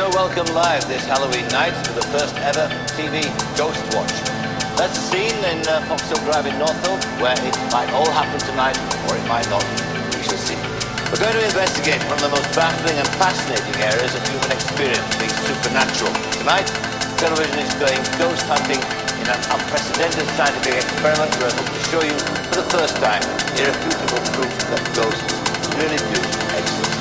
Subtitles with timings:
[0.00, 2.64] welcome live this Halloween night to the first ever
[2.96, 3.20] TV
[3.60, 4.16] Ghost Watch.
[4.80, 8.72] That's a scene in uh, Foxhill Drive in Northfield where it might all happen tonight,
[9.04, 9.60] or it might not.
[10.16, 10.56] We shall see.
[11.12, 15.04] We're going to investigate one of the most baffling and fascinating areas of human experience,
[15.20, 16.12] the supernatural.
[16.40, 16.68] Tonight,
[17.20, 18.80] television is going ghost hunting
[19.20, 22.16] in an unprecedented scientific experiment where I hope to show you,
[22.48, 23.20] for the first time,
[23.60, 25.36] irrefutable proof that ghosts
[25.76, 26.20] really do
[26.56, 26.91] exist.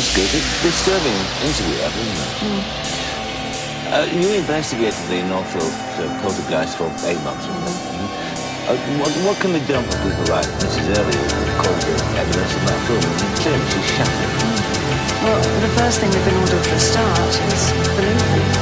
[0.00, 2.64] Little Lin Pascoe, it's a disturbing interview, that, isn't it?
[3.92, 5.68] Uh, you investigated the Northfield
[6.00, 8.08] uh, poltergeist for eight months, wasn't it?
[8.64, 10.88] Uh, what, what can be done for people like Mrs.
[10.96, 11.12] Early,
[11.52, 13.04] according to evidence in that film?
[13.44, 14.32] Clearly, she's shattered.
[15.20, 17.62] Well, the first thing they've been ordered for a start is
[17.92, 18.59] balloon proof.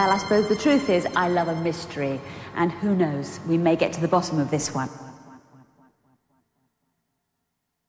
[0.00, 2.22] Well, I suppose the truth is, I love a mystery,
[2.54, 4.88] and who knows, we may get to the bottom of this one.